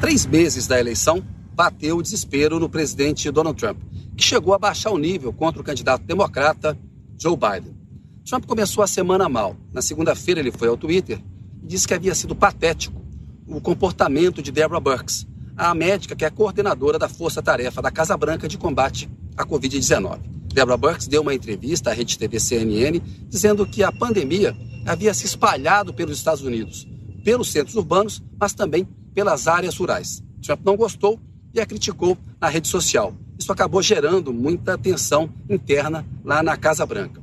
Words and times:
três 0.00 0.24
meses 0.26 0.66
da 0.66 0.78
eleição, 0.78 1.22
bateu 1.54 1.96
o 1.96 2.02
desespero 2.02 2.60
no 2.60 2.68
presidente 2.68 3.30
Donald 3.30 3.58
Trump, 3.58 3.78
que 4.16 4.22
chegou 4.22 4.54
a 4.54 4.58
baixar 4.58 4.90
o 4.90 4.98
nível 4.98 5.32
contra 5.32 5.60
o 5.60 5.64
candidato 5.64 6.04
democrata 6.04 6.78
Joe 7.18 7.36
Biden. 7.36 7.76
Trump 8.24 8.46
começou 8.46 8.84
a 8.84 8.86
semana 8.86 9.28
mal. 9.28 9.56
Na 9.72 9.82
segunda-feira, 9.82 10.40
ele 10.40 10.52
foi 10.52 10.68
ao 10.68 10.76
Twitter 10.76 11.20
e 11.62 11.66
disse 11.66 11.88
que 11.88 11.94
havia 11.94 12.14
sido 12.14 12.34
patético 12.34 13.00
o 13.46 13.60
comportamento 13.60 14.42
de 14.42 14.52
Deborah 14.52 14.80
Burks, 14.80 15.26
a 15.56 15.74
médica 15.74 16.14
que 16.14 16.24
é 16.24 16.30
coordenadora 16.30 16.98
da 16.98 17.08
Força 17.08 17.42
Tarefa 17.42 17.82
da 17.82 17.90
Casa 17.90 18.16
Branca 18.16 18.46
de 18.46 18.58
combate 18.58 19.08
à 19.36 19.44
Covid-19. 19.44 20.20
Deborah 20.52 20.76
Burks 20.76 21.08
deu 21.08 21.22
uma 21.22 21.34
entrevista 21.34 21.90
à 21.90 21.92
rede 21.92 22.18
TV 22.18 22.38
CNN 22.38 23.00
dizendo 23.28 23.66
que 23.66 23.82
a 23.82 23.90
pandemia 23.90 24.56
havia 24.86 25.12
se 25.12 25.26
espalhado 25.26 25.92
pelos 25.92 26.18
Estados 26.18 26.42
Unidos, 26.42 26.86
pelos 27.24 27.50
centros 27.50 27.74
urbanos, 27.74 28.22
mas 28.38 28.52
também 28.52 28.86
pelas 29.14 29.48
áreas 29.48 29.76
rurais. 29.76 30.22
Trump 30.42 30.60
não 30.64 30.76
gostou 30.76 31.20
e 31.52 31.60
a 31.60 31.66
criticou 31.66 32.16
na 32.40 32.48
rede 32.48 32.68
social. 32.68 33.14
Isso 33.38 33.52
acabou 33.52 33.82
gerando 33.82 34.32
muita 34.32 34.76
tensão 34.76 35.30
interna 35.48 36.04
lá 36.24 36.42
na 36.42 36.56
Casa 36.56 36.84
Branca. 36.84 37.22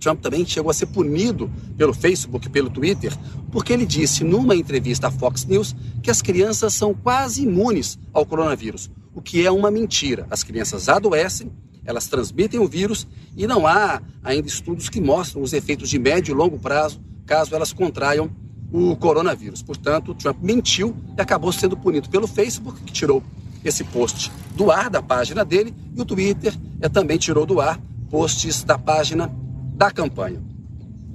Trump 0.00 0.20
também 0.20 0.44
chegou 0.44 0.70
a 0.70 0.74
ser 0.74 0.86
punido 0.86 1.50
pelo 1.78 1.94
Facebook, 1.94 2.48
pelo 2.50 2.68
Twitter, 2.68 3.16
porque 3.50 3.72
ele 3.72 3.86
disse 3.86 4.22
numa 4.22 4.54
entrevista 4.54 5.08
à 5.08 5.10
Fox 5.10 5.46
News 5.46 5.74
que 6.02 6.10
as 6.10 6.20
crianças 6.20 6.74
são 6.74 6.92
quase 6.92 7.42
imunes 7.42 7.98
ao 8.12 8.26
coronavírus, 8.26 8.90
o 9.14 9.22
que 9.22 9.44
é 9.44 9.50
uma 9.50 9.70
mentira. 9.70 10.26
As 10.30 10.42
crianças 10.42 10.88
adoecem, 10.90 11.50
elas 11.86 12.06
transmitem 12.06 12.60
o 12.60 12.68
vírus 12.68 13.06
e 13.36 13.46
não 13.46 13.66
há 13.66 14.02
ainda 14.22 14.46
estudos 14.46 14.88
que 14.88 15.00
mostram 15.00 15.42
os 15.42 15.52
efeitos 15.52 15.88
de 15.88 15.98
médio 15.98 16.32
e 16.32 16.34
longo 16.34 16.58
prazo 16.58 17.00
caso 17.26 17.54
elas 17.54 17.72
contraiam 17.72 18.30
o 18.74 18.96
coronavírus. 18.96 19.62
Portanto, 19.62 20.12
Trump 20.16 20.38
mentiu 20.42 20.96
e 21.16 21.20
acabou 21.20 21.52
sendo 21.52 21.76
punido 21.76 22.08
pelo 22.10 22.26
Facebook, 22.26 22.80
que 22.80 22.92
tirou 22.92 23.22
esse 23.64 23.84
post 23.84 24.32
do 24.56 24.68
ar 24.72 24.90
da 24.90 25.00
página 25.00 25.44
dele, 25.44 25.72
e 25.96 26.00
o 26.00 26.04
Twitter 26.04 26.52
é, 26.80 26.88
também 26.88 27.16
tirou 27.16 27.46
do 27.46 27.60
ar 27.60 27.80
posts 28.10 28.64
da 28.64 28.76
página 28.76 29.32
da 29.76 29.92
campanha. 29.92 30.42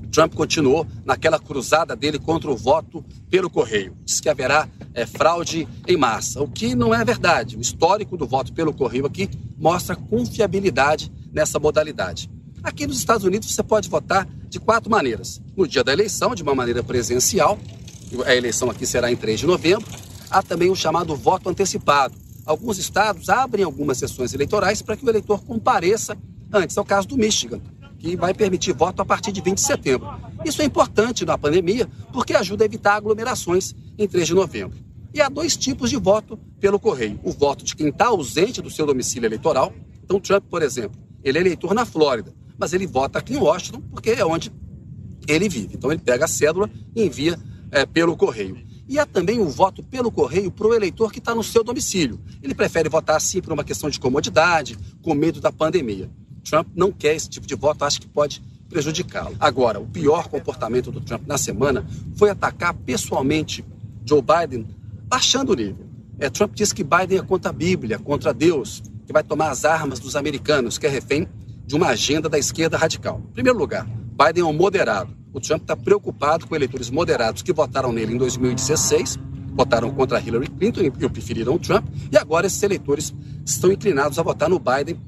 Trump 0.09 0.33
continuou 0.35 0.87
naquela 1.03 1.37
cruzada 1.37 1.97
dele 1.97 2.17
contra 2.17 2.49
o 2.49 2.55
voto 2.55 3.03
pelo 3.29 3.49
correio. 3.49 3.93
Diz 4.05 4.21
que 4.21 4.29
haverá 4.29 4.67
é, 4.93 5.05
fraude 5.05 5.67
em 5.85 5.97
massa, 5.97 6.41
o 6.41 6.47
que 6.47 6.73
não 6.73 6.93
é 6.93 7.03
verdade. 7.03 7.57
O 7.57 7.61
histórico 7.61 8.15
do 8.15 8.25
voto 8.25 8.53
pelo 8.53 8.73
correio 8.73 9.05
aqui 9.05 9.29
mostra 9.57 9.97
confiabilidade 9.97 11.11
nessa 11.33 11.59
modalidade. 11.59 12.29
Aqui 12.63 12.85
nos 12.85 12.97
Estados 12.97 13.23
Unidos 13.23 13.53
você 13.53 13.63
pode 13.63 13.89
votar 13.89 14.27
de 14.49 14.59
quatro 14.59 14.89
maneiras. 14.89 15.41
No 15.55 15.67
dia 15.67 15.83
da 15.83 15.93
eleição, 15.93 16.35
de 16.35 16.43
uma 16.43 16.53
maneira 16.53 16.83
presencial, 16.83 17.57
a 18.25 18.35
eleição 18.35 18.69
aqui 18.69 18.85
será 18.85 19.11
em 19.11 19.15
3 19.15 19.39
de 19.39 19.47
novembro. 19.47 19.87
Há 20.29 20.41
também 20.41 20.69
o 20.69 20.75
chamado 20.75 21.15
voto 21.15 21.49
antecipado. 21.49 22.15
Alguns 22.45 22.77
estados 22.77 23.29
abrem 23.29 23.63
algumas 23.63 23.97
sessões 23.97 24.33
eleitorais 24.33 24.81
para 24.81 24.97
que 24.97 25.05
o 25.05 25.09
eleitor 25.09 25.43
compareça 25.43 26.17
antes. 26.51 26.75
É 26.75 26.81
o 26.81 26.85
caso 26.85 27.07
do 27.07 27.17
Michigan 27.17 27.61
que 27.99 28.15
vai 28.15 28.33
permitir 28.33 28.73
voto 28.73 29.01
a 29.01 29.05
partir 29.05 29.31
de 29.31 29.41
20 29.41 29.55
de 29.55 29.61
setembro. 29.61 30.07
Isso 30.45 30.61
é 30.61 30.65
importante 30.65 31.25
na 31.25 31.37
pandemia 31.37 31.87
porque 32.13 32.33
ajuda 32.33 32.63
a 32.63 32.65
evitar 32.65 32.95
aglomerações 32.95 33.75
em 33.97 34.07
3 34.07 34.27
de 34.27 34.33
novembro. 34.33 34.79
E 35.13 35.21
há 35.21 35.27
dois 35.27 35.57
tipos 35.57 35.89
de 35.89 35.97
voto 35.97 36.37
pelo 36.59 36.79
correio: 36.79 37.19
o 37.23 37.31
voto 37.31 37.63
de 37.63 37.75
quem 37.75 37.89
está 37.89 38.07
ausente 38.07 38.61
do 38.61 38.69
seu 38.69 38.85
domicílio 38.85 39.27
eleitoral. 39.27 39.73
Então, 40.03 40.19
Trump, 40.19 40.45
por 40.49 40.61
exemplo, 40.61 40.97
ele 41.23 41.37
é 41.37 41.41
eleitor 41.41 41.73
na 41.73 41.85
Flórida, 41.85 42.33
mas 42.59 42.73
ele 42.73 42.85
vota 42.85 43.19
aqui 43.19 43.33
em 43.33 43.37
Washington 43.37 43.81
porque 43.89 44.11
é 44.11 44.25
onde 44.25 44.51
ele 45.27 45.47
vive. 45.47 45.75
Então, 45.75 45.91
ele 45.91 46.01
pega 46.01 46.25
a 46.25 46.27
cédula 46.27 46.69
e 46.95 47.03
envia 47.03 47.39
é, 47.71 47.85
pelo 47.85 48.17
correio. 48.17 48.57
E 48.87 48.97
há 48.97 49.05
também 49.05 49.39
o 49.39 49.47
voto 49.47 49.83
pelo 49.83 50.11
correio 50.11 50.51
para 50.51 50.67
o 50.67 50.73
eleitor 50.73 51.11
que 51.11 51.19
está 51.19 51.35
no 51.35 51.43
seu 51.43 51.63
domicílio. 51.63 52.19
Ele 52.41 52.55
prefere 52.55 52.89
votar 52.89 53.15
assim 53.15 53.39
por 53.39 53.53
uma 53.53 53.63
questão 53.63 53.89
de 53.89 53.99
comodidade, 53.99 54.77
com 55.01 55.13
medo 55.13 55.39
da 55.39 55.51
pandemia. 55.51 56.09
Trump 56.43 56.67
não 56.75 56.91
quer 56.91 57.15
esse 57.15 57.29
tipo 57.29 57.45
de 57.45 57.53
voto, 57.53 57.85
acha 57.85 57.99
que 57.99 58.07
pode 58.07 58.41
prejudicá-lo. 58.67 59.35
Agora, 59.39 59.79
o 59.79 59.85
pior 59.85 60.27
comportamento 60.27 60.91
do 60.91 61.01
Trump 61.01 61.27
na 61.27 61.37
semana 61.37 61.85
foi 62.15 62.29
atacar 62.31 62.73
pessoalmente 62.73 63.63
Joe 64.05 64.21
Biden, 64.21 64.67
baixando 65.07 65.51
o 65.53 65.55
nível. 65.55 65.85
É, 66.17 66.29
Trump 66.29 66.53
disse 66.53 66.73
que 66.73 66.83
Biden 66.83 67.19
é 67.19 67.21
contra 67.21 67.51
a 67.51 67.53
Bíblia, 67.53 67.99
contra 67.99 68.33
Deus, 68.33 68.81
que 69.05 69.13
vai 69.13 69.23
tomar 69.23 69.51
as 69.51 69.65
armas 69.65 69.99
dos 69.99 70.15
americanos, 70.15 70.77
que 70.77 70.87
é 70.87 70.89
refém 70.89 71.27
de 71.69 71.75
uma 71.75 71.89
agenda 71.89 72.27
da 72.27 72.39
esquerda 72.39 72.79
radical. 72.79 73.21
Em 73.29 73.33
primeiro 73.33 73.59
lugar, 73.59 73.85
Biden 73.85 74.41
é 74.41 74.43
um 74.43 74.51
moderado. 74.51 75.15
O 75.31 75.39
Trump 75.39 75.61
está 75.61 75.77
preocupado 75.77 76.47
com 76.47 76.55
eleitores 76.55 76.89
moderados 76.89 77.43
que 77.43 77.53
votaram 77.53 77.91
nele 77.91 78.15
em 78.15 78.17
2016, 78.17 79.19
votaram 79.53 79.91
contra 79.91 80.19
Hillary 80.19 80.47
Clinton 80.47 80.81
e 80.81 80.89
preferiram 80.89 81.53
o 81.53 81.59
Trump, 81.59 81.85
e 82.11 82.17
agora 82.17 82.47
esses 82.47 82.63
eleitores 82.63 83.13
estão 83.45 83.71
inclinados 83.71 84.17
a 84.17 84.23
votar 84.23 84.49
no 84.49 84.57
Biden 84.57 84.99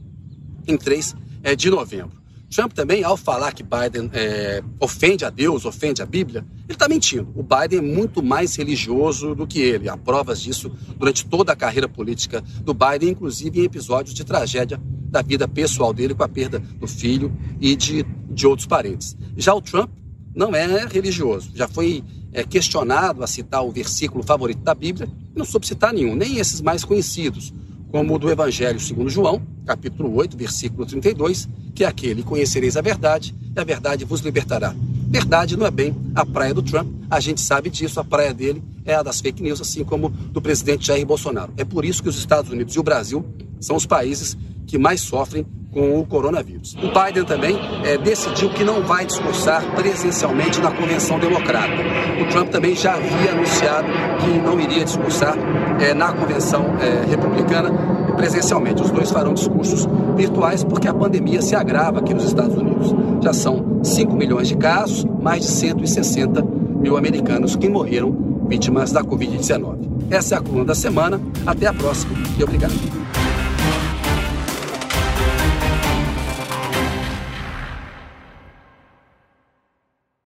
em 0.67 0.77
3 0.77 1.15
é, 1.41 1.55
de 1.55 1.67
novembro. 1.71 2.20
Trump 2.51 2.73
também, 2.73 3.01
ao 3.01 3.15
falar 3.15 3.53
que 3.53 3.63
Biden 3.63 4.09
é, 4.13 4.61
ofende 4.77 5.23
a 5.23 5.29
Deus, 5.29 5.63
ofende 5.63 6.01
a 6.01 6.05
Bíblia, 6.05 6.45
ele 6.65 6.73
está 6.73 6.85
mentindo. 6.87 7.31
O 7.33 7.41
Biden 7.41 7.79
é 7.79 7.81
muito 7.81 8.21
mais 8.21 8.57
religioso 8.57 9.33
do 9.33 9.47
que 9.47 9.61
ele. 9.61 9.87
Há 9.87 9.95
provas 9.95 10.41
disso 10.41 10.69
durante 10.97 11.25
toda 11.25 11.53
a 11.53 11.55
carreira 11.55 11.87
política 11.87 12.41
do 12.61 12.73
Biden, 12.73 13.11
inclusive 13.11 13.61
em 13.61 13.63
episódios 13.63 14.13
de 14.13 14.25
tragédia 14.25 14.77
da 14.83 15.21
vida 15.21 15.47
pessoal 15.47 15.93
dele 15.93 16.13
com 16.13 16.23
a 16.23 16.27
perda 16.27 16.59
do 16.59 16.87
filho 16.87 17.33
e 17.59 17.73
de, 17.73 18.05
de 18.29 18.45
outros 18.45 18.67
parentes. 18.67 19.15
Já 19.37 19.53
o 19.53 19.61
Trump 19.61 19.89
não 20.35 20.53
é 20.53 20.85
religioso. 20.85 21.51
Já 21.55 21.69
foi 21.69 22.03
é, 22.33 22.43
questionado 22.43 23.23
a 23.23 23.27
citar 23.27 23.65
o 23.65 23.71
versículo 23.71 24.23
favorito 24.23 24.59
da 24.59 24.75
Bíblia, 24.75 25.09
não 25.33 25.45
soube 25.45 25.65
citar 25.65 25.93
nenhum, 25.93 26.15
nem 26.15 26.37
esses 26.37 26.59
mais 26.59 26.83
conhecidos 26.83 27.53
como 27.91 28.15
o 28.15 28.19
do 28.19 28.31
Evangelho 28.31 28.79
segundo 28.79 29.09
João, 29.09 29.41
capítulo 29.65 30.15
8, 30.15 30.37
versículo 30.37 30.85
32, 30.85 31.49
que 31.75 31.83
é 31.83 31.87
aquele, 31.87 32.23
conhecereis 32.23 32.77
a 32.77 32.81
verdade, 32.81 33.35
e 33.55 33.59
a 33.59 33.63
verdade 33.63 34.05
vos 34.05 34.21
libertará. 34.21 34.73
Verdade 35.09 35.57
não 35.57 35.65
é 35.65 35.71
bem 35.71 35.93
a 36.15 36.25
praia 36.25 36.53
do 36.53 36.61
Trump, 36.61 36.89
a 37.09 37.19
gente 37.19 37.41
sabe 37.41 37.69
disso, 37.69 37.99
a 37.99 38.03
praia 38.03 38.33
dele 38.33 38.63
é 38.85 38.95
a 38.95 39.03
das 39.03 39.19
fake 39.19 39.43
news, 39.43 39.59
assim 39.59 39.83
como 39.83 40.09
do 40.09 40.41
presidente 40.41 40.87
Jair 40.87 41.05
Bolsonaro. 41.05 41.51
É 41.57 41.65
por 41.65 41.83
isso 41.83 42.01
que 42.01 42.07
os 42.07 42.17
Estados 42.17 42.49
Unidos 42.49 42.73
e 42.75 42.79
o 42.79 42.83
Brasil 42.83 43.25
são 43.59 43.75
os 43.75 43.85
países 43.85 44.37
que 44.65 44.77
mais 44.77 45.01
sofrem 45.01 45.45
com 45.71 45.99
o 45.99 46.05
coronavírus. 46.05 46.75
O 46.75 46.87
Biden 46.87 47.23
também 47.25 47.57
é, 47.83 47.97
decidiu 47.97 48.49
que 48.49 48.63
não 48.63 48.83
vai 48.83 49.05
discursar 49.05 49.63
presencialmente 49.73 50.59
na 50.59 50.71
Convenção 50.71 51.17
Democrata. 51.17 51.73
O 52.21 52.27
Trump 52.29 52.49
também 52.49 52.75
já 52.75 52.93
havia 52.95 53.31
anunciado 53.31 53.87
que 54.19 54.39
não 54.39 54.59
iria 54.59 54.83
discursar 54.83 55.35
é, 55.79 55.93
na 55.93 56.11
Convenção 56.11 56.75
é, 56.79 57.09
Republicana 57.09 57.71
presencialmente. 58.15 58.81
Os 58.81 58.91
dois 58.91 59.09
farão 59.09 59.33
discursos 59.33 59.87
virtuais 60.15 60.63
porque 60.63 60.87
a 60.87 60.93
pandemia 60.93 61.41
se 61.41 61.55
agrava 61.55 61.99
aqui 61.99 62.13
nos 62.13 62.25
Estados 62.25 62.55
Unidos. 62.55 62.93
Já 63.23 63.33
são 63.33 63.79
5 63.83 64.13
milhões 64.13 64.49
de 64.49 64.57
casos, 64.57 65.05
mais 65.05 65.41
de 65.41 65.51
160 65.51 66.41
mil 66.43 66.97
americanos 66.97 67.55
que 67.55 67.69
morreram 67.69 68.45
vítimas 68.47 68.91
da 68.91 69.03
Covid-19. 69.03 69.77
Essa 70.09 70.35
é 70.35 70.37
a 70.37 70.41
coluna 70.41 70.65
da 70.65 70.75
semana. 70.75 71.21
Até 71.45 71.67
a 71.67 71.73
próxima 71.73 72.13
e 72.37 72.43
obrigado. 72.43 73.00